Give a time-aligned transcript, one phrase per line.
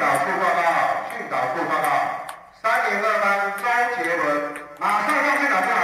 [0.00, 0.62] 导处报告，
[1.10, 1.86] 训导处报告，
[2.62, 3.64] 三零二班周
[3.96, 5.82] 杰伦，马上向训导处来。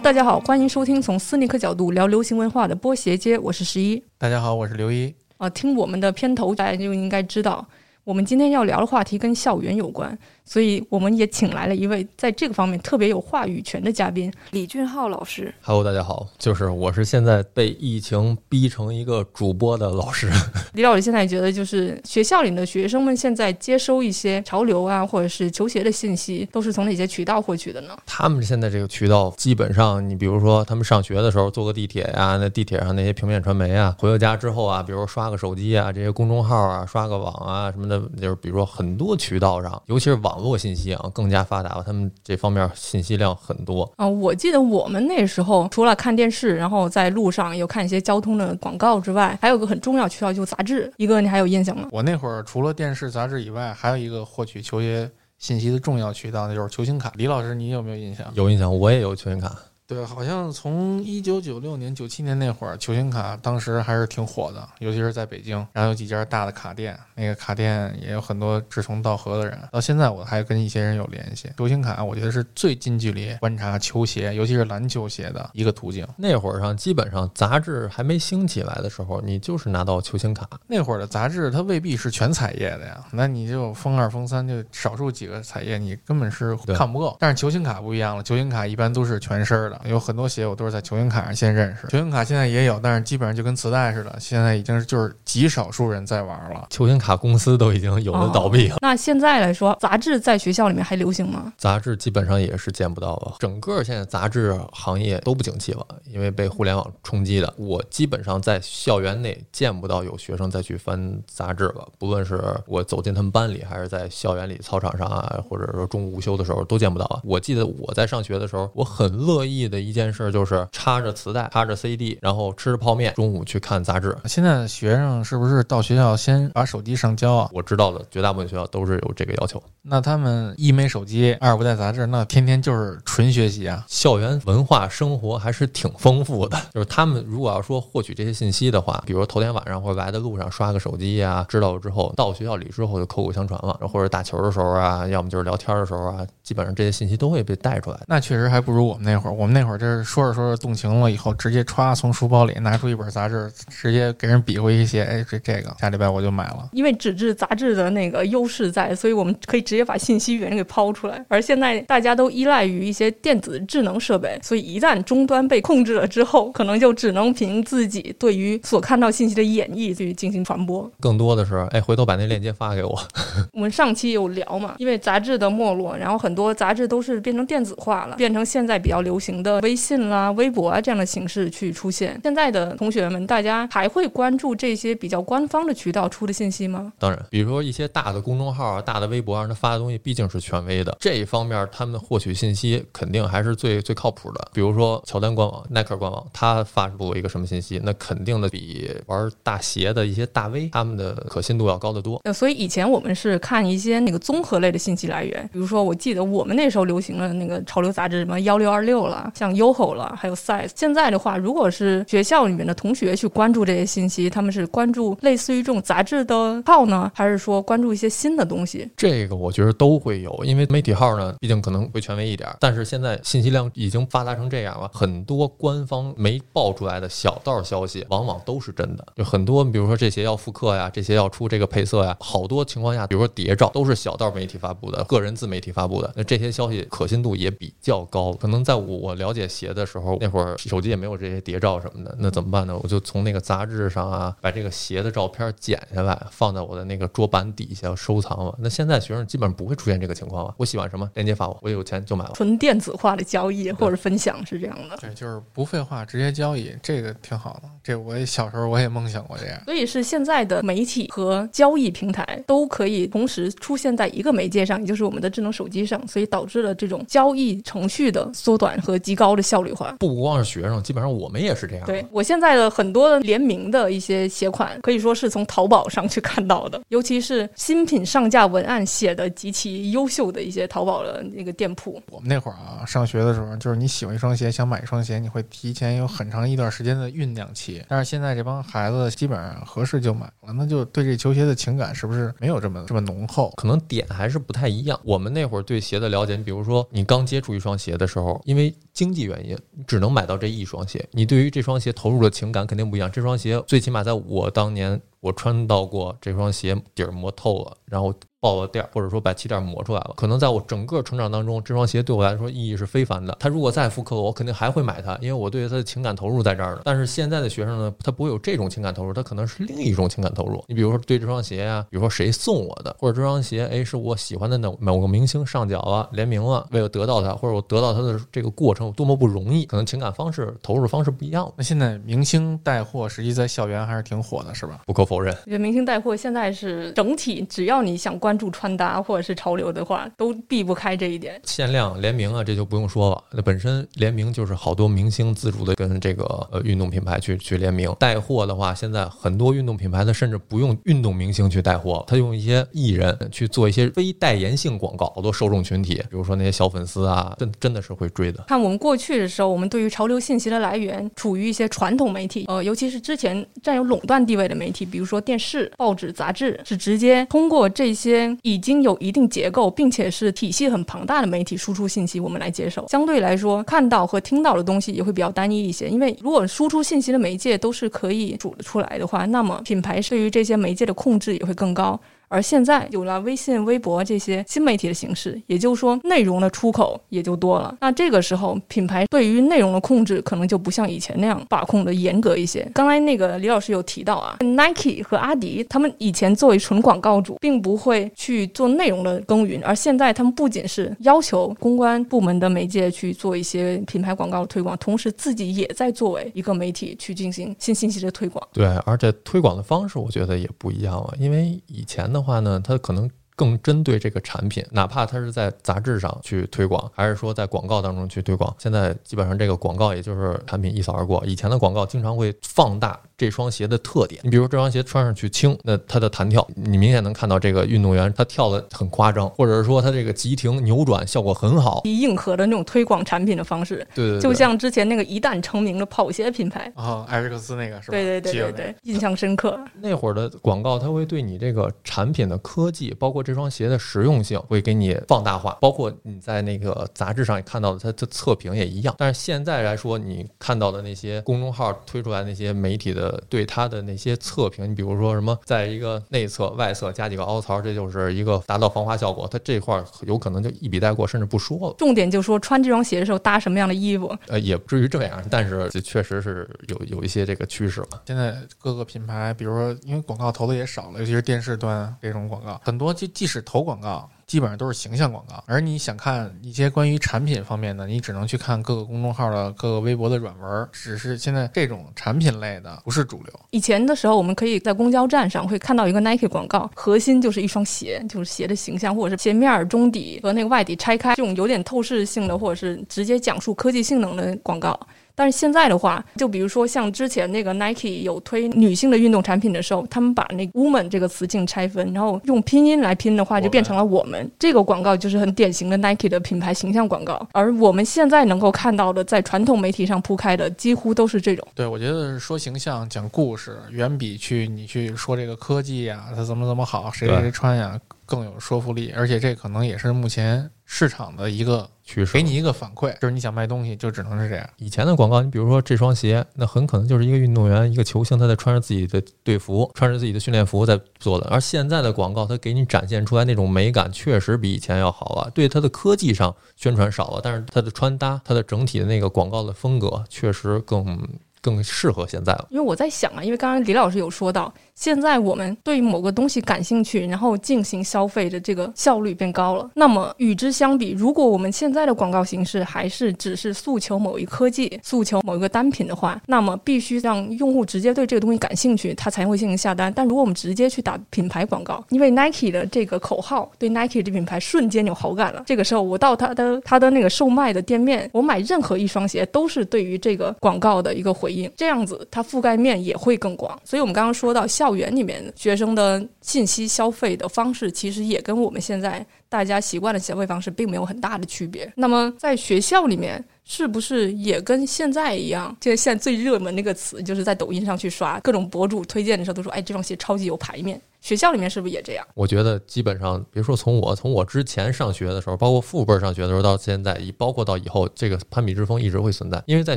[0.00, 4.00] 大家好，欢迎收听从斯尼克角度聊流行文化的波鞋街，我是十一。
[4.16, 5.12] 大家好，我是刘一。
[5.38, 7.66] 啊，听我们的片头，大家就应该知道，
[8.06, 10.16] 我们今天要聊的话题跟校园有关。
[10.48, 15.52] 所以我们也请来了一位在这个方面特别有话语权的嘉宾，李俊浩老师。
[15.60, 20.30] Hello，大家好，就是我是现在被疫情逼成一个主播的老师。
[20.74, 27.98] 李老师现在觉得，就是学校里的学生们现在接收一些潮流啊，或者是球鞋的信息，都是从哪些渠道获取的呢？
[28.06, 41.10] 他们现在这个渠道，基本上你比如说他们上学的时候坐个地铁呀，那地铁上那些平面传媒啊，回到家之后啊，比如刷个手机啊，这些公众号啊，刷个网啊什么的，就是比如说很多渠道上，尤其是网络信息啊。
[41.14, 44.06] 更加发达了，他们这方面信息量很多啊。
[44.06, 50.92] 我记得我们那时候除了看电视，然后在路上有看一些交通的广告之外，还有个很重要渠道就是杂志。
[50.98, 51.88] 一个你还有印象吗？
[51.90, 57.12] 我那会儿除了电视、杂志以外，还有一个获取球鞋信息的重要渠道，那就是球星卡。
[57.16, 58.26] 李老师，你有没有印象？
[58.34, 59.56] 有印象，我也有球星卡。
[59.88, 65.56] 对，好像从一九九六年、九七年那会儿，球星卡当时还是挺火的，尤其是在北京。
[65.72, 69.56] 然后有几家大的卡店，那个卡店也有很多志同道合的人。
[69.70, 71.48] 到现在我还跟一些人有联系。
[71.56, 76.04] 球星卡，我觉得是最近距离观察球鞋，尤其是篮球鞋的一个途径。
[76.16, 80.48] 那会儿上基本上杂志还没兴起来的时候，你就是拿到球星卡。
[80.66, 87.16] 那会儿的杂志它未必是全彩页的呀，那你就封二、封三，就少数几个彩页，你根本是看不够。
[87.20, 89.75] 但是球星卡不一样了，球星卡一般都是全身的。
[89.84, 96.66] 有很多鞋我都是在球星卡上先认识，球星卡现在也有，但是基本上就跟磁带似的，现在已经就是极少数人在玩了。
[96.70, 98.76] 球星卡公司都已经有的倒闭了。
[98.80, 101.52] 那现在来说，杂志在学校里面还流行吗？
[101.58, 107.52] 杂志基本上也是见不到了，整个现在杂志行业都不景气了，因为被互联网冲击的。
[107.56, 117.20] 我基本上在校园内见不到有学生再去翻杂志了，不论是我走进他们班里，还是在校园里操场上啊，或者说中午午休的时候都见不到啊。
[117.24, 119.65] 我记得我在上学的时候，我很乐意。
[119.68, 124.16] 的一件事就是插着磁带，插着 CD，然后吃着泡面，中午去看杂志。
[124.24, 127.50] 现在学生是不是到学校先把手机上交啊？
[127.52, 129.62] 我知道的，绝大部分学校都是有这个要求。
[129.82, 133.84] 那他们一没手机，二不带杂志，那天天就是纯学习啊。
[133.88, 136.56] 校园文化生活还是挺丰富的。
[136.72, 148.00] 就是他们如果要说获取这些信息的话，比如头天晚上或者来的路上刷个手机呀，知道了之后到学校里之后就口口相传了，或者打球的时候啊，要么就是聊天的时候啊，基本上这些信息都会被带出来。
[148.06, 149.55] 那确实还不如我们那会儿，我们。
[149.56, 156.68] 那会儿就是说着说着动情了以后，直接歘从书包里拿出一本杂志，直接给人比划一些，哎，这这个下礼拜我就买了。
[156.72, 161.24] 因为纸质杂志的那个优势在，所以我们可以直接把信息源给抛出来。
[161.28, 170.90] 而现在大家都依赖于一些电子智能设备，所以一旦终端被控制了之后，可能就只能凭自己对于所看到信息的演绎去进行传播。
[171.00, 173.00] 更多的是，哎，回头把那链接发给我。
[173.54, 179.42] 我们上期有聊嘛，因为杂志的没落，然后很多杂志都是变成电子化了，变成现在比较流行。
[179.46, 186.92] 的微信啦、微博啊这样的形式去出现，现在的同学们，大家还会关注这些比较官方的渠道出的信息吗？
[186.98, 194.48] 当然，比如说一些大的公众号啊、大的微博上他发的东西毕竟是权威的，这一方面他们获取信息肯定还是最最靠谱的。
[194.52, 202.20] 比如说乔丹官网、耐克官网，他发布一个什么信息，那肯定的比玩大鞋的一些大 V 他们的可信度要高得多。
[202.24, 209.32] 呃，所以以前我们是看一些那个综合类的信息来源，比如说我记得我们那时候流行的那个潮流杂志，什么幺六二六了。
[209.36, 210.70] 像 YOHO 了，还有 Size。
[210.74, 218.88] 现在的话，如果是学校里面的同学去关注这些信息，他们是关注类似于这种杂志的号呢，还是说关注一些新的东西？
[218.96, 222.48] 这个我觉得都会有，因为媒体号呢，毕竟可能会权威一点。
[222.58, 229.06] 但是现在信息量已经发达成这样了，很多官方没爆出来的小道消息，往往都是真的。
[229.16, 236.10] 就很多，比如说这些要复刻呀，这些要出这个配色呀，好多情况下，比如说谍照都是小道媒体发布的，个人自媒体发布的。
[236.16, 239.25] 那这些消息可信度也比较高，可能在我了。
[239.26, 242.78] 了解鞋的时候，那会儿手机也没有这些谍照什么的，那怎么办呢？
[242.80, 248.54] 我就从那个杂志上啊，把这个鞋的照片剪下来，放在我的那个桌板底下收藏了。
[248.60, 250.54] 那现在学生基本上不会出现这个情况了。
[250.58, 252.30] 我喜欢什么，链接发我，我有钱就买了。
[252.34, 257.68] 纯电子化的交易或者分享是这样的，对，就是不废话，直接交易，这个挺好的。
[257.82, 259.60] 这我也小时候我也梦想过这样。
[259.64, 269.15] 所以是现在的媒体和交易平台都可以同时出现在一个媒介上，也就是我们的智能手机上，所以导致了这种交易程序的缩短和极。
[269.16, 269.96] 高的效率化。
[269.98, 271.86] 不光是学生，基本上我们也是这样。
[271.86, 282.00] 对我现在的很多的联名的一些鞋款，可以说是从淘宝上去看到的， 尤其是新品上架文案写的极其优秀的一些淘宝的那个店铺。
[282.10, 287.82] 我们那会儿啊，上学的时候，就是你喜欢一双鞋，想买一双鞋，你会提前有很长一段时间的酝酿期。
[287.88, 293.52] 但是现在这帮孩子基本上合适就买了，那就对这球鞋的情感是不是没有这么这么浓厚？
[293.56, 295.00] 可能点还是不太一样。
[295.04, 299.56] 我们那会儿对鞋的了解，你比如说你刚接触一双鞋的时候，因为经济原因，
[299.86, 303.12] 只能买到这一双鞋，你对于这双鞋投入的情感肯定不一样。
[303.12, 308.12] 这双鞋最起码在我当年，我穿到过这双鞋底儿磨透了，然后。
[308.46, 313.36] 爆了垫儿，或者说把气垫磨出来了，可能在我整个成长当中，这双鞋对我来说意义是非凡的。
[313.40, 316.82] 他如果再复刻，我肯定还会买它，因为我对它的情感投入在这儿呢。
[316.84, 320.62] 但是现在的学生呢，他不会有这种情感投入，他可能是另一种情感投入。
[320.68, 331.52] 你比如说对这双鞋啊，比如说谁送我的，或者这双鞋，哎，是我喜欢的某某个明星上脚了，联名了，为了得到它，或者我得到它的这个过程有多么不容易，可能情感方式、投入方式不一样。
[331.56, 334.82] 那现在明星带货，实际在校园还是挺火的，是吧？
[334.86, 341.40] 不可否认，我觉得明星带货现在是整体，只要你想关注穿搭或或者是潮流的话，都避不开这一点。
[341.42, 343.24] 限量联名啊，这就不用说了。
[343.32, 358.44] 那本身联名就是好多明星自主的跟这个呃运动品牌去去联名带货的话，现在很多运动品牌它甚至不用运动明星去带货，它用一些艺人去做一些非代言性广告，好多受众群体，比如说那些小粉丝啊，真真的是会追的。
[358.48, 368.96] 看我们过去的时候，我们对于潮流信息的来源处于一些传统媒体，呃，尤其是之前占有垄断地位的媒体，比如说电视、报纸、杂志，是直接通过这些已经有。
[368.98, 372.88] 一定结构，并且是体系很庞大的媒体输出信息，我们来接受。
[372.88, 375.86] 相对来说，看到和听到的东西也会比较单一一些。
[375.88, 382.00] 因为如果输出信息的媒介都是可以组得出来的话，那么品牌对于这些媒介的控制也会更高。
[382.28, 387.76] 而现在有了微信、微博这些新媒体的形式，也就是说内容的出口也就多了。
[387.80, 392.68] 那这个时候，品牌对于内容的控制可能就不像以前那样把控的严格一些。
[392.74, 408.46] 刚才那个李老师有提到啊，Nike 和阿迪他们以前作为纯广告主，并不会去做内容的耕耘，而现在他们不仅是要求公关部门的媒介去做一些品牌广告的推广，同时自己也在作为一个媒体去进行新信息的推广。
[408.52, 413.10] 对，而且推广的方式我觉得也不一样了，因为以前的的话呢，它可能。
[413.36, 421.22] 更针对这个产品，哪怕它是在杂志上去推广，还是说在广告当中去推广，现在基本上这个广告也就是产品一扫而过。
[421.26, 437.92] 以前的广告经常会放大这双鞋的特点，你比如这双鞋穿上去轻，那它的弹跳，你明显能看到这个运动员他跳的很夸张，或者是说他这个急停扭转效果很好，以硬核的那种推广产品的方式，对对，就像之前那个一旦成名的跑鞋品牌啊，艾瑞克斯那个是吧？
[437.92, 439.58] 对对对对对，印象深刻。
[439.80, 448.94] 那会儿的广告，它会对你这个产品的科技，包括这双鞋的实用性会给你放大化，包括你在那个杂志上也看到的它的测评也一样。
[448.98, 459.26] 但是现在来说，你看到的那些公众号推出来那些媒体的对它的那些测评，你比如说什么，在一个内侧、外侧加几个凹槽，这就是一个达到防滑效果。
[459.28, 461.74] 它这块有可能就一笔带过，甚至不说了。
[461.76, 464.16] 重点就说穿这双鞋的时候搭什么样的衣服。
[464.28, 467.88] 呃，也不至于这样，但是这确实是有有一些这个趋势了。
[468.06, 474.08] 现在各个品牌，比如说因为广告投的也少了，尤其是电视端这种广告，很多即使投广告。
[474.26, 480.68] 基本上都是形象广告，而你想看一些关于产品方面的，你只能去看各个公众号的、各个微博的软文。
[480.72, 483.32] 只是现在这种产品类的不是主流。
[483.50, 494.76] 以前的时候，我们可以在公交站上会看到一个 Nike 广告，核心就是一双鞋，就是鞋的形象，或者是鞋面中底和那个外底拆开，这种有点透视性的，或者是直接讲述科技性能的广告。
[495.16, 507.26] 但是现在的话，就比如说像之前那个 Nike 有推女性的运动产品的时候，他们把那 woman 这个词境拆分，然后用拼音来拼的话，就变成了我们这个广告就是很典型的 Nike 的品牌形象广告。
[507.32, 511.48] 而我们现在能够看到的，在传统媒体上铺开的，几乎都是这种。
[511.54, 517.80] 对，我觉得说形象、讲故事，远比去你去说这个科技呀，它怎么怎么好，谁谁谁穿呀。
[518.08, 522.12] 更有说服力，而且这可能也是目前市场的一个趋势。
[522.12, 524.46] 给你一个反馈，就是你想卖东西，就只能是这样。
[524.58, 531.26] 以前的广告，你比如说这双鞋，那很可能就是一个运动员、一个球星，他在穿着自己的队服、穿着自己的训练服在做的。
[531.30, 535.30] 而现在的广告，它给你展现出来那种美感，确实比以前要好了。
[535.32, 541.08] 对它的科技上宣传少了，但是它的穿搭、它的整体的那个广告的风格，确实更。
[541.46, 542.48] 更适合现在了。
[542.50, 549.70] 因为我在想啊，因为刚刚李老师有说到，现在我们对某个东西感兴趣，然后进行消费的这个效率变高了。
[549.74, 559.92] 那么与之相比，如果我们现在的广告形式还是只是诉求某一科技、诉求某一个单品的话，那么必须让用户直接对这个东西感兴趣，他才会进行下单。
[559.94, 573.60] 但如果我们直接去打品牌广告，因为 Nike 的这个口号对 Nike 这品牌瞬间有好感了，这个时候我到他的他的那个售卖的店面，我买任何一双鞋都是对于这个广告的一个回应这样子它覆盖面也会更广。
[573.64, 581.70] 所以，我们刚刚说到校园里面学生的信息消费的方式，其实也跟我们现在大家习惯的消费方式并没有很大的区别。
[581.76, 583.24] 那么，在学校里面。
[583.48, 585.56] 是不是也跟现在一样？
[585.60, 592.04] 就是现在最热门那个词，就是在抖音上去刷各种博主推荐的时候，都说：“哎，这双鞋超级有排面。”学校里面是不是也这样？
[592.14, 599.40] 我觉得基本上，别说从我从我之前上学的时候，包括父辈上学的时候，到现在，包括到以后，这个攀比之风一直会存在。
[599.46, 599.76] 因为在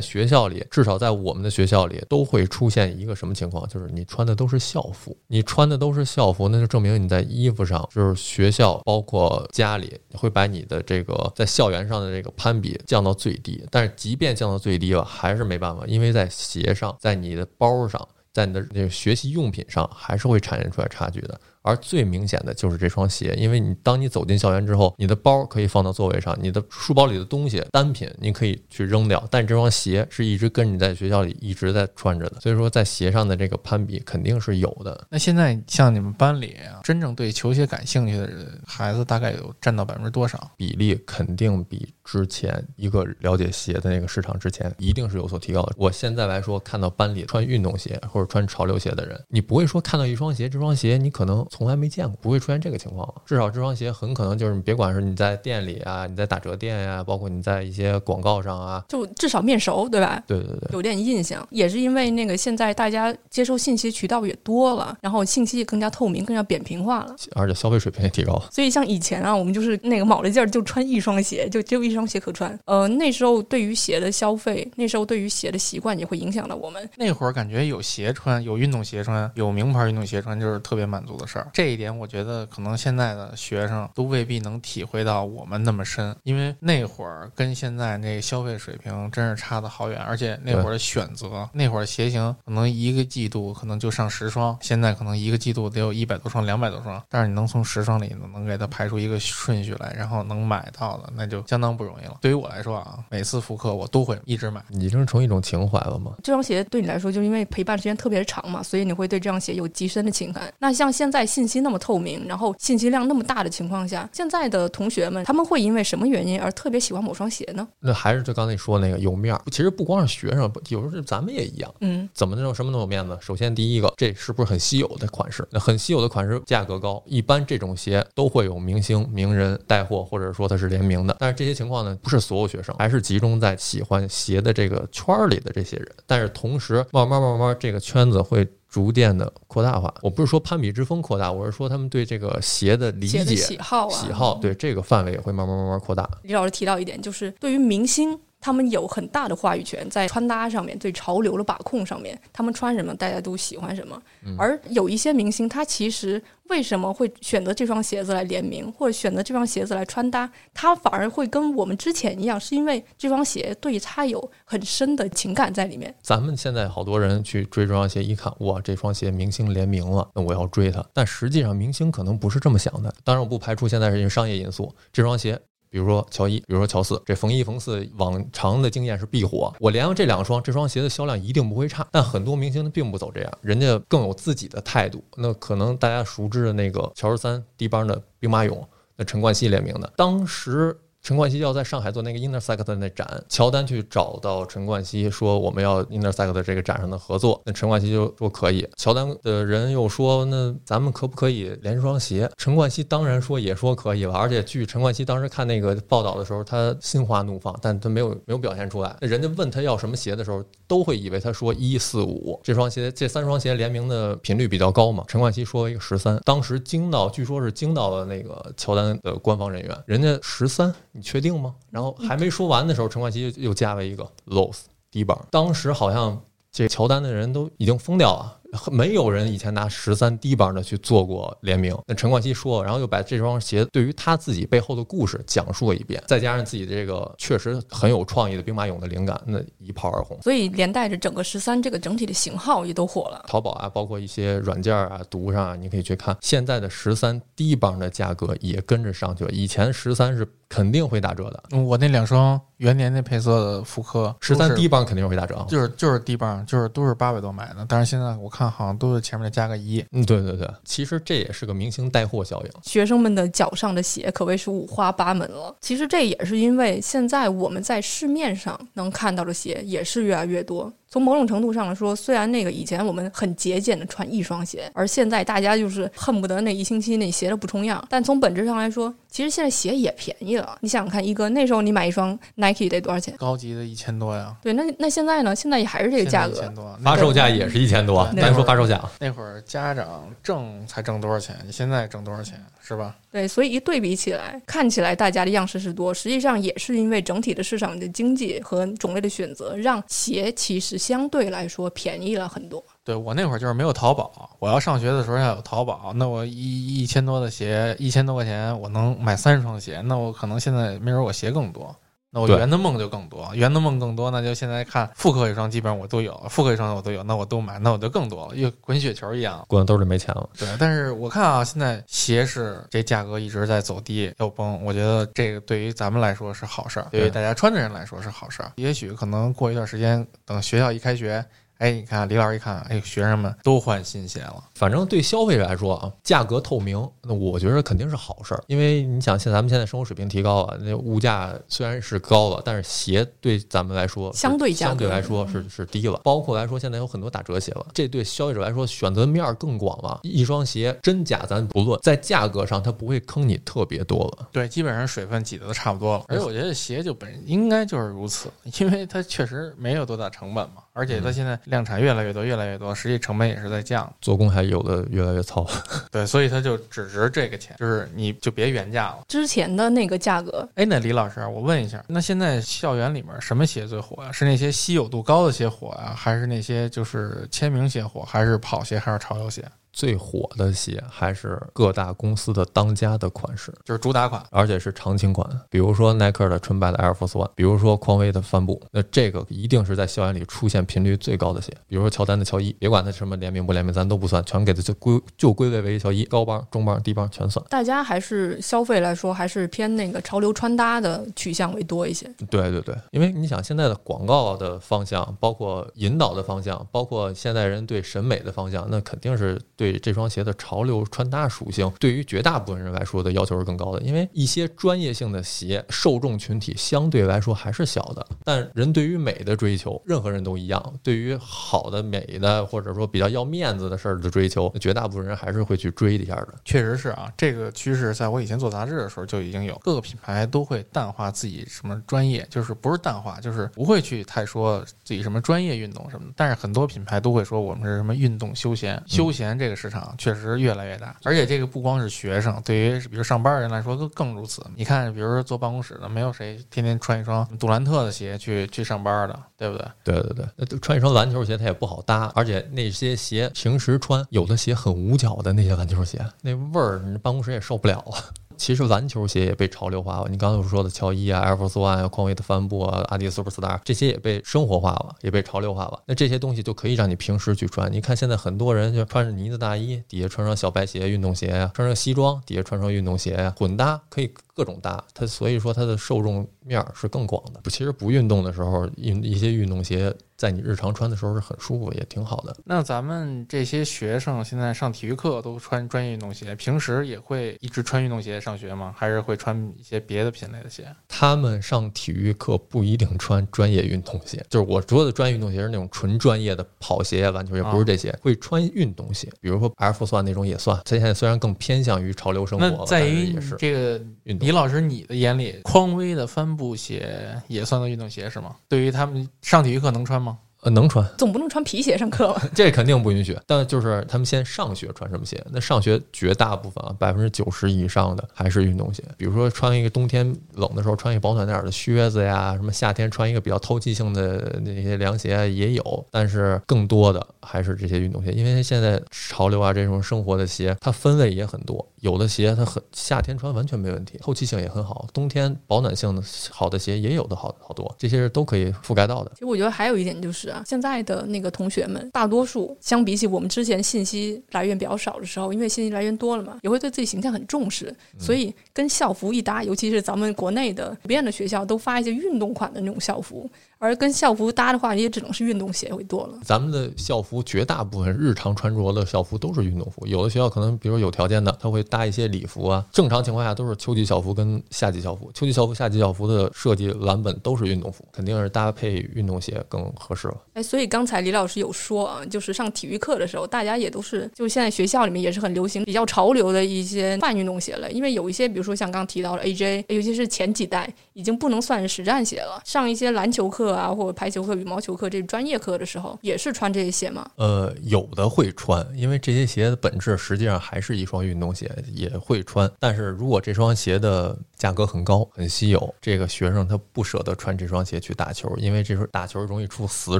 [0.00, 3.64] 学校里，至少在我们的学校里，都会出现一个什么情况？
[3.68, 13.64] 就是你穿的都是校服，你穿的都是校服，那就证明你在衣服上，就是学校包括家里会把你的这个在校园上的这个攀比降到最低。
[13.70, 21.40] 但是即便降到最低了，还是没办法，因为在鞋上，在你的包上，在你的那个学习用品上，还是会产生出来差距的。
[21.62, 35.06] 而最明显的就是这双鞋，因为你当你走进校园之后，你的包可以放到座位上，你的书包里的东西单品你可以去扔掉，但这双鞋是一直跟你在学校里一直在穿着的，所以说在鞋上的这个攀比肯定是有的。
[35.10, 40.50] 那现在像你们班里啊，真正对球鞋感兴趣的人孩子大概有占到百分之多少？
[40.56, 45.74] 比例肯定比之前一个了解鞋的那个市场之前一定是有所提高的。
[45.76, 51.46] 我现在来说，看到班里穿运动鞋或者穿潮流鞋的人，你不会说看到一双鞋，这双鞋你可能。
[51.50, 53.12] 从来没见过，不会出现这个情况。
[53.26, 60.22] 至少这双鞋很可能就是，你别管是你在店里啊，你在打折店呀，包括你在一些广告上啊，就至少面熟，对吧？
[60.28, 61.46] 对对对，有点印象。
[61.50, 68.40] 也是因为那个现在大家接收信息渠道也多了，然后信息也更加透明，更加扁平化了，而且消费水平也提高。
[68.52, 72.56] 所以像以前啊，我们就是那个卯了劲儿就穿一双鞋，就只有一双鞋可穿。
[72.66, 76.88] 呃，那时候对于鞋的消费，那时候对于鞋的习惯也会影响到我们。
[76.96, 81.39] 那会儿感觉有鞋穿，有运动鞋穿，有名牌运动鞋穿，就是特别满足的事儿。
[81.52, 82.40] 这一点我觉得。
[82.46, 102.18] 可能现在的学生都未必能体会到我们那么深，因为那会儿跟现在那消费水平真是差的好远，而且那会儿的选择，那会儿鞋型可能一个季度可能就上十双，现在可能一个季度得有一百多双、两百多双，但是你能从十双里能给它排出一个顺序来，然后能买到的，那就相当不容易了。
[102.20, 104.62] 对于我来说啊，每次复刻我都会一直买。
[104.70, 106.12] 已经成一种情怀了吗？
[106.22, 110.52] 这双鞋对你来说，就因为陪伴时间特别长嘛，所以你会对这双鞋有极深的情感。
[110.58, 112.26] 那像现在信息那么透明。
[112.26, 117.66] 然后信息量那么大的情况下，现在的同学们他们会因为什么原因而特别喜欢某双鞋呢？
[117.78, 119.40] 那还是就刚才你说那个有面儿。
[119.50, 121.74] 其实不光是学生，有时候是咱们也一样。
[121.80, 123.16] 嗯，怎么那种什么都有面子？
[123.20, 125.46] 首先第一个，这是不是很稀有的款式？
[125.50, 127.02] 那很稀有的款式，价格高。
[127.06, 131.16] 一般这种鞋都会有明星名人带货，或者说它是联名的。
[131.18, 135.88] 但是这些情况呢，不是所有学生，还是集中在喜欢鞋的这个圈儿里的这些人。
[136.06, 138.48] 但是同时，慢慢慢慢，这个圈子会。
[138.70, 146.08] 逐渐的扩大化，我不是说攀比之风扩大，我是说他们对这个鞋的理解、喜好、喜好，对这个范围也会慢慢慢慢扩大。
[146.22, 148.18] 李老师提到一点，就是对于明星。
[148.40, 154.00] 他们有很大的话语权在穿搭上面，对潮流的把控上面，他们穿什么大家都喜欢什么。
[154.38, 165.94] 而有一些明星，他其实为什么会选择这双鞋子来联名，或者选择这双鞋子来穿搭，他反而会跟我们之前一样，是因为这双鞋对他有很深的情感在里面。
[166.02, 170.84] 咱们现在好多人去追这双鞋，一看哇，这双鞋明星联名了，那我要追它。
[170.94, 172.92] 但实际上，明星可能不是这么想的。
[173.04, 175.38] 当然，我不排除现在是因为商业因素，这双鞋。
[175.70, 179.54] 比如说乔一，比如说乔四，这冯一、冯四往常的经验是必火。
[179.60, 181.86] 我连上这两双，这双鞋的销量一定不会差。
[181.92, 185.02] 但很多明星他并不走这样，人家更有自己的态度。
[185.16, 190.76] 那可能大家熟知的那个乔十三、低帮的兵马俑，那陈冠希联名的，当时。
[191.02, 198.68] 陈冠希要在上海做那个 Intersect 的那展，乔丹去找到陈冠希说我们要 Intersect 这个展上的合作，那陈冠希就说可以。
[198.76, 202.30] 乔丹的人又说那咱们可不可以连双鞋？
[202.36, 208.94] 陈冠希当然说也说可以了，而且据陈冠希当时看那个报道的时候，他心花怒放，但他没有没有表现出来。
[209.00, 215.02] 那人家问他要什么鞋的时候，都会以为他说一四五这双鞋，这三双鞋联名的频率比较高嘛。
[215.08, 220.72] 陈冠希说一个十三，当时惊到，据说是惊到了那个乔丹的官方人员，人家十三。
[220.92, 221.54] 你确定吗？
[221.70, 225.18] 然后还没说完的时候，陈冠希又加了一个 loss 低帮。
[225.30, 226.20] 当时好像
[226.50, 228.36] 这乔丹的人都已经疯掉了。
[228.72, 231.72] 没有人以前拿十三低帮的去做过联名。
[231.86, 240.20] 那陈冠希说，然后又把这双鞋对于他自己背后的故事讲述了一遍，再加上自己这个确实很有创意的兵马俑的灵感，那一炮而红。
[240.20, 243.24] 所以连带着整个十三这个整体的型号也都火了。
[243.28, 249.30] 淘宝啊，包括一些软件啊、读上啊，你可以去看现在的十三低帮的价格也跟着上去了。
[249.30, 257.64] 以前十三是肯定会打折的，我那两双元年那配色的复刻，十三低帮肯定会打折，就是就是低帮，就是都是八百多买的。
[257.68, 259.82] 但是现在我看好像都是前面再加个一。
[259.92, 262.50] 嗯，对对对，其实这也是个明星带货效应。
[262.64, 265.54] 学生们的脚上的鞋可谓是五花八门了。
[265.60, 270.72] 其实这也是因为现在我们在市面上能看到的鞋也是越来越多。
[270.92, 277.82] 从某种程度上来说，虽然那个以前我们很节俭的穿一双鞋，而现在大家就是恨不得那一星期那鞋都不重样。
[277.88, 280.58] 但从本质上来说，其实现在鞋也便宜了。
[280.60, 283.14] 你想想看，一哥那时候你买一双 Nike 得多少钱？
[283.18, 284.34] 高级的一千多呀。
[284.42, 285.36] 对，那那现在呢？
[285.36, 288.10] 现在也还是这个价格，一千多，发售价也是一千多。
[288.16, 291.36] 咱说发售价，那会儿家长挣才挣多少钱？
[291.46, 292.44] 你现在挣多少钱？
[292.70, 292.96] 是吧？
[293.10, 302.64] 对，所以一对比起来，看起来大家的样式是多，实际上也是因为整体的市场的经济和种类的选择，让鞋其实相对来说便宜了很多。
[302.84, 311.74] 对我那会儿就是没有淘宝，我要上学的时候要有淘宝，那我一一千多的鞋，一千多块钱我能买三双鞋，那我可能现在没准我鞋更多。
[312.12, 320.28] 那我圆的梦就更多，圆的梦更多，那就现在看复刻一双，基本上我都有，复刻一双我都有，那我都买，那我就更多了，又滚雪球一样，滚兜里没钱了。
[320.36, 328.50] 对，但是我看啊，现在鞋是这价格一直在走低要崩，我觉得这个对于咱们来说是好事儿，对于大家穿的人来说是好事儿。
[328.56, 331.24] 也许可能过一段时间，等学校一开学。
[331.60, 334.42] 哎，你看李老师一看，哎，学生们都换新鞋了。
[334.54, 338.42] 反正对消费者来说啊，价格透明，那我觉得肯定是好事儿。
[338.46, 346.00] 因为你想，像咱们现在生活水平提高了，那物价虽然是高了，但是鞋对咱们来说相对相对来说是是低了。
[346.02, 350.00] 包括来说，现在有很多打折鞋了，这对消费者来说选择面更广了。
[350.02, 354.26] 一双鞋真假咱不论，在价格上它不会坑你特别多了。
[354.32, 356.04] 对，基本上水分挤得都差不多了。
[356.08, 360.62] 而且我觉得鞋就本应该就是如此，因为它确实没有多大成本嘛。
[360.72, 365.46] 而且它现在量产越来越多，越来越多，实际成本也是在降，做工还有的越来越糙。
[365.92, 369.00] 对，所以它就只值这个钱，就是你就别原价了。
[369.08, 374.10] 之前的那个价格，哎，那李老师，我问一下，那现在校园里面什么鞋最火呀？
[374.12, 379.44] 是那些稀有度高的鞋火呀，还是那些就是签名鞋火，还是跑鞋，还是潮流鞋？
[379.72, 385.28] 最火的鞋还是各大公司的当家的款式，就是主打款，而且是常青款。
[385.48, 391.52] 比如说耐克的纯白的 Air Force One，比如说匡威的帆布，那这个一定是在校园里出现频率最高的鞋。
[391.66, 397.44] 比如说乔丹的乔伊，别管它什么联名不联名，咱都不算，全给它就归就归类为乔伊，高帮、中帮、低帮全算。
[397.48, 402.12] 大家还是消费来说，还是偏那个潮流穿搭的取向为多一些。
[402.30, 410.30] 对对对，因为你想现在的广告的方向，包括引导的方向，包括现代人对审美的方向，那肯定是对这双鞋的。
[410.40, 418.06] 潮流穿搭属性对于绝大部分人来说的要求是更高的，因为一些专业性的鞋受众群体相对来说还是小的。
[418.24, 420.74] 但人对于美的追求，任何人都一样。
[420.82, 426.28] 对于好的、美的，或者说比较要面子的事儿的追求，绝大部分人还是会去追一下的。
[426.44, 436.14] 确实是啊，这个趋势在我以前做杂志的时候就已经有，各个品牌都会淡化自己什么专业，就是不是淡化，就是不会去太说自己什么专业运动什么的。
[436.16, 440.30] 但是很多品牌都会说我们是什么运动休闲，休闲这个这个市场确实。
[440.38, 444.46] 越来越大，而且这个不光是学生，对于比如上班人来说更更如此。
[444.54, 449.66] 你看，比如说坐办公室的，没有谁天天穿一双杜兰特的鞋去去上班的，对不对？
[449.82, 457.98] 对对对，那穿一双篮球鞋它也不好搭，而且那些鞋平时穿，有的鞋很捂脚的那些篮球鞋，那味儿你办公室也受不了啊。
[458.40, 465.78] 其实篮球鞋也被潮流化了，你刚才说的乔伊啊、Air Force One 啊、匡威的帆布啊、阿迪 Superstar 这些也被生活化了，也被潮流化了。
[465.84, 467.70] 那这些东西就可以让你平时去穿。
[467.70, 474.10] 你看现在很多人就穿着呢子大衣，底下穿双小白鞋、运动鞋呀；穿上西装，底下穿双运动鞋呀，混搭可以。
[474.40, 477.42] 各种搭它，所以说它的受众面是更广的。
[477.50, 482.34] 其实不运动的时候，运一些运动鞋，在你日常穿的时候是很舒服，也挺好的。
[482.42, 488.74] 那咱们这些学生现在上体育课都穿专业运动鞋，平时也会一直穿运动鞋上学吗？
[488.74, 490.64] 还是会穿一些别的品类的鞋？
[490.88, 497.94] 他们上体育课不一定穿专业运动鞋，就是我说的专业运动鞋是那种纯专业的跑鞋、篮球鞋，不是这些。
[498.00, 500.58] 会穿运动鞋，比如说 Force One 那种也算。
[500.64, 504.29] 它现在虽然更偏向于潮流生活，在于也是这个运动。
[504.30, 508.36] 李老师，你的眼里，匡威的帆布鞋也算个运动鞋是吗？
[508.46, 510.20] 对于他们上体育课能穿吗？
[510.42, 512.22] 呃，能穿，总不能穿皮鞋上课吧？
[512.34, 513.14] 这肯定不允许。
[513.26, 515.22] 但就是他们先上学穿什么鞋？
[515.30, 518.82] 那上学绝大部分啊，百分之九十以上的还是运动鞋。
[518.96, 531.66] 比如说穿一个冬天冷的时候穿一个保暖点儿的靴子呀，什么夏天穿一个比较透气性的那些凉鞋也有，但是更多的还是这些运动鞋，因为现在潮流啊这种生活的鞋，它分类也很多。
[531.80, 539.10] 有的鞋它很夏天穿完全没问题，透气性也很好，冬天保暖性的好的鞋也有的好好多，这些是都可以覆盖到的。
[539.14, 553.28] 其实我觉得还有一点就是啊，现在的那个同学们，大多数相比起我们之前信息来源比较少的时候，因为信息来源多了嘛，也会对自己形象很重视，所以跟校服一搭，尤其是咱们国内的普遍的学校都发一些运动款的那种校服，
[553.60, 556.18] 而跟校服搭的话，也只能是运动鞋会多了。
[556.24, 562.64] 咱们的校服绝大部分日常穿着的校服都是运动服，有的学校可能比如有条件的，他会搭一些礼服啊。
[562.72, 570.16] 正常情况下都是秋季校服跟夏季校服，秋季校服、夏季校服的设计蓝本都是运动服，肯定是搭配运动鞋更合适了。
[570.32, 577.70] 哎，所以刚才李老师有说啊，就是上体育课的时候，大家也都是，就是现在学校里面也是很流行比较潮流的一些半运动鞋了。
[577.70, 582.40] 因为有一些，比如说像刚提到的 AJ，尤其是前几代，已经不能算是实战鞋了。
[582.46, 587.10] 上一些篮球课啊，或者排球课、羽毛球课这专业课的时候，也是穿这些鞋吗。
[587.16, 592.50] 呃，有的会穿，因为这些鞋的本质实际上还是一双运动鞋，也会穿。
[592.58, 599.98] 但是如果这双鞋的价格很高、很稀有，这个学生他不舍得穿这双鞋去打球，因为这时候打球容易出死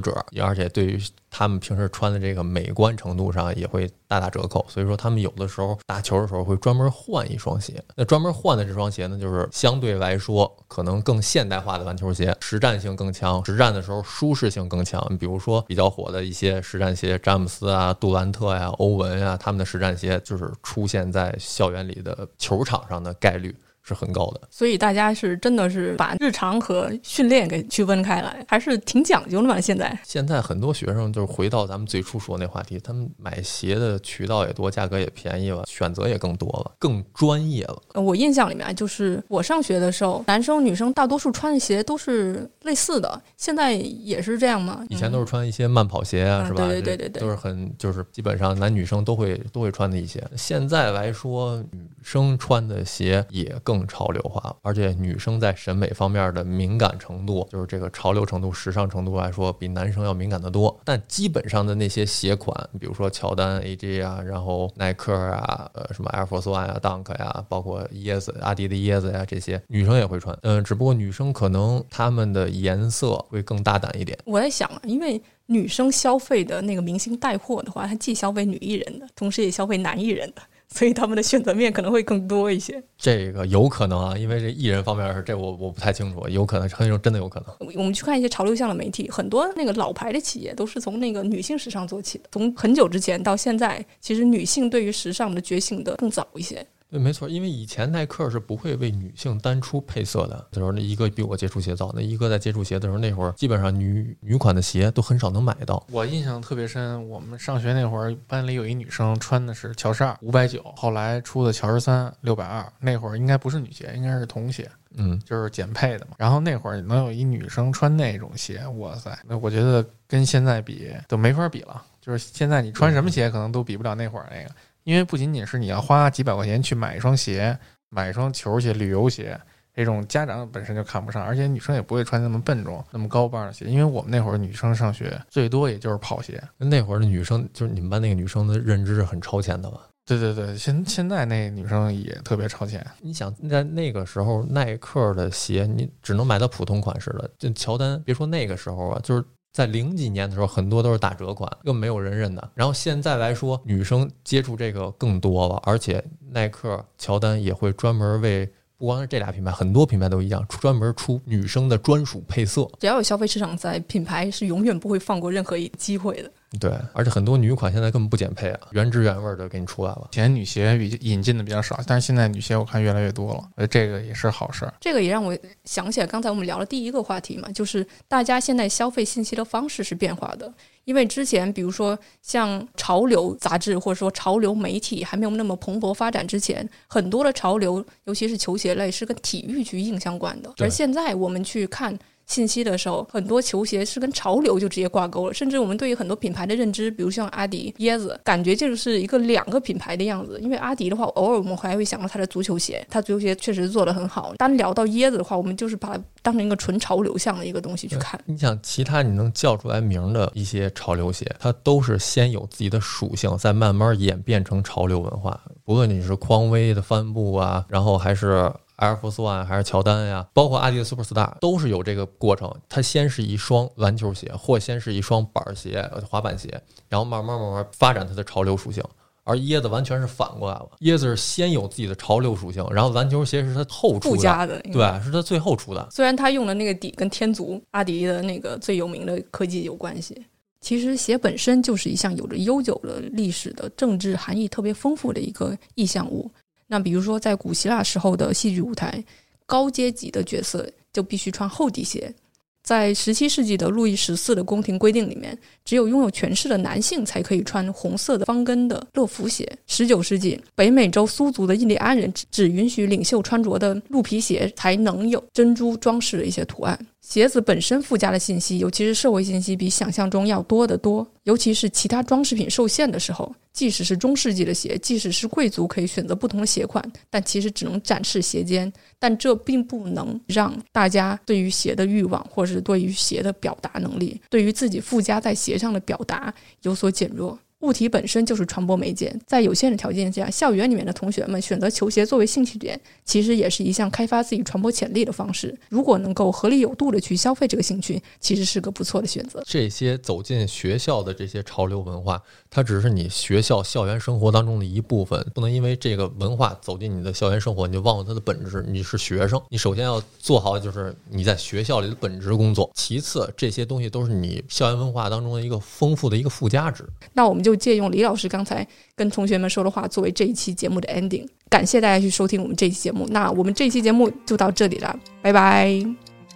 [0.00, 4.64] 褶，而且对于他们平时穿的这个美观程度上也会大打折扣。
[4.68, 7.82] 所以说，他们有的时候打球的时候会专门换一双鞋。
[7.94, 15.00] 那专门换的这双鞋呢，就是相对来说可能更现代化的篮球鞋，实战性更强，实战的时候舒适性更强。
[15.18, 23.54] 比如说比较火的一些实战鞋，詹姆斯啊、杜兰特呀、欧文呀，他们的实战鞋就是出现在校园里的球场上的概率。
[23.90, 29.60] 是很高的，所以大家是真的是把日常和训练给区分开来，还是挺讲究的嘛。
[29.60, 37.82] 现在现在很多学生就是回到咱们最初说那话题，他们买鞋的渠道也多，价格也便宜了，选择也更多了，更专业了。
[37.94, 44.84] 我印象里面就是我上学的时候，男生女生大多数穿的鞋都是类似的，现在也是这样吗？
[44.88, 46.64] 以前都是穿一些慢跑鞋啊，是吧？
[46.64, 50.22] 对对对对对，都是很就是基本上男女生都会都会穿的一些。
[50.36, 53.79] 现在来说，女生穿的鞋也更。
[53.80, 60.78] 更潮流化，而且女生在审美方面的敏感程度，就是这个潮流程度、时尚程度来说，比男生要敏感得多。
[60.84, 70.36] 但基本上的那些鞋款，比如说乔丹、AJ 啊，然后耐克啊，呃，什么 Air Force One 啊、Dunk 呀，包括椰子、阿迪的椰子呀，这些女生也会穿。
[70.42, 74.18] 嗯，只不过女生可能她们的颜色会更大胆一点。
[74.26, 80.42] 我在想啊，因为女生消费的那个明星带货的话，她既消费女艺人的，同时也消费男艺人的。
[80.74, 87.68] 所以他们的选择面可能会更多一些，这个有可能啊，因为这艺人方面，这我我不太清楚，有可能很有真的有可能。
[87.74, 96.64] 我们去看一些潮流向的媒体，很多那个老牌的企业都是从那个女性时尚做起的，从很久之前到现在，其实女性对于时尚的觉醒的更早一些。
[96.90, 100.44] 对，没错，因为以前耐克是不会为女性单出配色的。
[100.50, 105.86] 那时候那一个比我接触鞋早，那一个在接触鞋的时候，那会儿基本上女女款的鞋都很少能买到。
[105.90, 116.16] 我印象特别深，我们上学那会儿，班里有一女生穿的是乔十二五百九，后来出的乔十三六百二，那会儿应该不是女鞋，应该是童鞋，嗯，就是减配的嘛。
[116.18, 121.80] 然后那会儿能有一女生穿那种鞋，哇塞，那我觉得跟现在比都没法比了。
[122.00, 124.50] 就是现在你穿什么鞋，可能都比不了那会儿那个。
[124.90, 127.56] 因为不仅仅是你要花几百块钱去买一双鞋，
[127.90, 129.40] 买一双球鞋、旅游鞋，
[129.72, 133.66] 这种家长本身就看不上，而且女生也不会穿那么笨重、那么高帮的鞋。
[133.66, 139.80] 因为我们那会儿女生上学最多也就是跑鞋，那会儿的女生就是你们班那个女生的认知是很超前的吧？
[140.04, 142.84] 对对对，现现在那女生也特别超前。
[143.00, 149.24] 你想在那个时候，耐克的鞋你只能买到普通款式的，就乔丹，别说那个时候啊，就是。
[149.52, 152.50] 在零几年的时候，很多都是打折款，更没有人认的。
[152.54, 162.66] 然后现在来说，女生接触这个更多了，而且耐克、乔丹也会专门为不光是这俩品牌，很多品牌都一样，专门出女生的专属配色。
[162.78, 166.30] 只要有消费市场在，品牌是永远不会放过任何一机会的。
[166.58, 170.08] 对，而且很多女款现在根本不减配啊，原汁原味的给你出来了。
[170.10, 174.74] 以前女鞋比引进的比较少，但是现在女鞋我看越来越多了，呃，这个也是好事儿。
[174.80, 180.52] 这个也让我想起来，刚才我们聊的第一个话题嘛，就是大家现在消费信息的方式是变化的。
[180.86, 190.52] 因为之前，比如说像潮流杂志或者说潮流媒体还没有那么蓬勃发展之前，很多的潮流，尤其是球鞋类，是跟体育去硬相关的。
[190.58, 191.96] 而现在我们去看。
[192.30, 200.38] 信息的时候，很多球鞋是跟潮流就直接挂钩了，甚至我们对于很多品牌的认知，比如像阿迪、椰子，感觉就是一个两个品牌的样子。
[200.40, 204.32] 因为阿迪的话，偶尔我们还会想到它的足球鞋，它足球鞋确实做得很好。
[204.36, 208.18] 单聊到椰子的话，我们就是把它当成一个纯潮流向的一个东西去看。
[208.24, 215.40] 你想，其他你能叫出来名的一些潮流鞋，它都是先有自己的属性，再慢慢演变成潮流文化。
[215.64, 222.52] 不论你是匡威的帆布啊，然后还是 Air Force One 还是乔丹呀，包括阿迪的 Superstar，都是有这个过程。
[222.68, 226.48] 它先是一双篮球鞋，或先是一双板鞋、滑板鞋，
[226.88, 228.82] 然后慢慢慢慢发展它的潮流属性。
[229.22, 235.88] 而椰子完全是反过来了，椰子是先有自己的潮流属性，然后篮球鞋是它后出的，对，是它最后出的。
[235.92, 240.20] 虽然它用的那个底跟天足阿迪的那个最有名的科技有关系，
[240.62, 246.28] 其实鞋本身就是一项有着悠久的历史的政治含义特别丰富的一个意象物。
[246.70, 249.02] 那比如说在古希腊时候的戏剧舞台，
[249.44, 252.14] 高阶级的角色就必须穿厚底鞋。
[252.62, 259.50] 在十七世纪的路易十四的宫廷规定里面，只有拥有权势的男性才可以穿红色的方跟的乐福鞋。
[259.66, 266.78] 十九世纪，北美洲苏族的印第安人只允许领袖穿着的鹿皮鞋才能有珍珠装饰的一些图案。
[267.00, 271.06] 鞋子本身附加的信息，尤其是社会信息，比想象中要多得多。
[271.24, 286.32] 尤其是其他装饰品受限的时候，即使是中世纪的鞋，即使是贵族可以选择不同的鞋款，但其实只能展示鞋尖，但这并不能让大家对于鞋的欲望，或者是对于鞋的表达能力，对于自己附加在鞋上的表达
[286.62, 287.38] 有所减弱。
[287.60, 295.54] 物体本身就是传播媒介，在有限的条件下，校园里面的同学们选择球鞋作为兴趣点，其实也是一项开发自己传播潜力的方式。
[295.68, 299.42] 如果能够合理有度的去消费这个兴趣，其实是个不错的选择。
[299.46, 308.64] 这些走进学校的这些潮流文化，它只是你学校校园生活当中的一部分，不能因为这个文化走进你的校园生活，你就忘了它的本质。
[308.66, 316.82] 你是学生，你首先要做好就是你在学校里的本职工作，其次这些东西都是你校园文化当中的一个丰富的一个附加值。
[317.12, 317.49] 那我们就。
[317.50, 323.08] 就借用李老师刚才跟同学们说的话作为这一期节目的 ending，感谢大家去收听我们这期节目。
[323.10, 325.84] 那我们这期节目就到这里了，拜拜，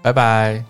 [0.03, 0.65] 拜拜。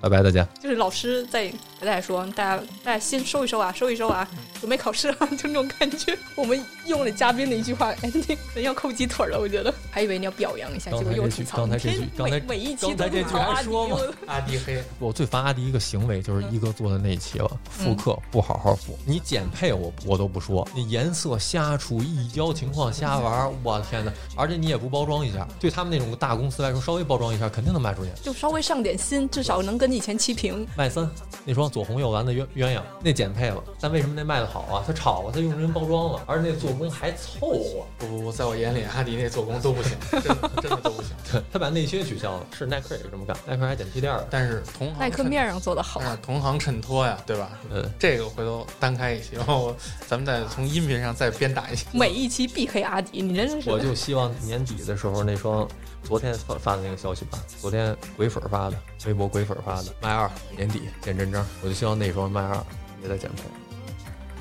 [0.00, 0.46] 拜拜，大家。
[0.62, 4.28] 就是老师在给大家说，大家大家先收一收啊，收一收啊，
[4.60, 6.16] 准备考试了，就那种感觉。
[6.34, 8.10] 我们用了嘉宾的一句话，哎，
[8.54, 9.72] 人要扣鸡腿了，我觉得。
[9.90, 11.56] 还以为你要表扬一下，结果又吐槽。
[11.56, 13.96] 刚才这句，刚才每一期刚才这句还说吗？
[14.26, 24.12] 阿迪黑， 我最烦阿迪一个行为，就是一哥做的那一期了，复刻不好好复，你减配我我都不说，你颜色瞎出，溢胶情况瞎玩，我天哪！
[24.36, 28.10] 而且你也不包装一下，对他们那种大公司来说，稍微包装一下，肯定能卖出去。
[28.22, 29.88] 就稍微上点心，至少能跟。
[29.88, 31.10] 以前齐平麦森
[31.46, 34.82] 那双左红右蓝的鸳鸳鸯那减配了，但为什么那卖的好啊？
[34.86, 37.86] 它炒了，它用人包装了，而且那做工还凑合。
[37.98, 41.10] 不不不，在我眼里，阿迪那做工都不行， 真的真的都不行。
[41.52, 44.24] 他把内靴取消了，是耐克也是这么干，耐克还减屁垫儿。
[44.30, 47.50] 但是同行耐克面上做的好，同行衬托呀，对吧？
[47.70, 49.74] 嗯，这个回头单开一期，然后
[50.06, 51.86] 咱们再从音频上再鞭打一期。
[51.92, 53.68] 每一期必黑阿迪，你真是。
[53.70, 55.68] 我就希望年底的时候那双。
[56.04, 58.76] 昨天发发的那个消息吧，昨天鬼粉发的，
[59.06, 62.64] 微博鬼粉发的，迈二年底见真章，我就希望那双迈二
[63.02, 63.42] 也在减配。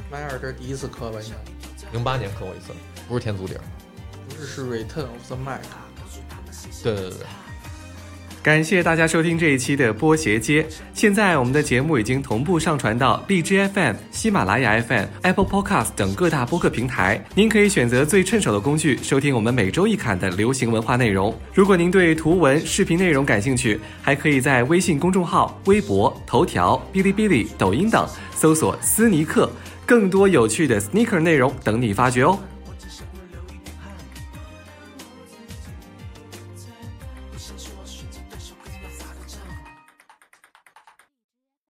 [0.10, 1.20] 迈二这是第一次磕吧？
[1.22, 2.74] 应该零八年磕过一次，
[3.08, 3.62] 不是天足底儿，
[4.30, 5.62] 不是是 Return of the Mac。
[6.84, 7.20] 对对对。
[8.44, 10.66] 感谢大家收听这一期的波鞋街。
[10.94, 17.22] 现在我们的节目已经同步上传到荔枝 FM、喜马拉雅 FM、Apple Podcast 等各大播客平台。
[17.36, 21.38] 您可以选择最趁手的工具收听我们每周一刊的流行文化内容。
[21.54, 29.52] 如果您对图文视频内容感兴趣，还可以在微信公众号、微博、头条、哔哩哔哩、抖音等搜索“斯尼克”，
[29.86, 32.40] 更多有趣的 sneaker 内容等你发掘哦。